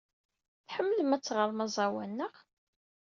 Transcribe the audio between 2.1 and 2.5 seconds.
naɣ?